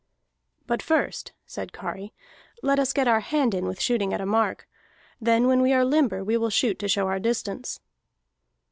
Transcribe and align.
"But 0.65 0.81
first," 0.81 1.31
said 1.45 1.73
Kari, 1.73 2.11
"let 2.63 2.79
us 2.79 2.91
get 2.91 3.07
our 3.07 3.19
hand 3.19 3.53
in 3.53 3.67
with 3.67 3.79
shooting 3.79 4.15
at 4.15 4.19
a 4.19 4.25
mark. 4.25 4.67
Then 5.21 5.45
when 5.45 5.61
we 5.61 5.73
are 5.73 5.85
limber 5.85 6.23
we 6.23 6.37
will 6.37 6.49
shoot 6.49 6.79
to 6.79 6.87
show 6.87 7.05
our 7.07 7.19
distance." 7.19 7.79